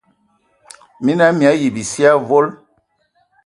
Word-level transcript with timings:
Mina 1.03 1.25
hm 1.29 1.35
mii 1.37 1.49
ayi 1.51 1.67
bisie 1.75 2.07
avol. 2.15 2.47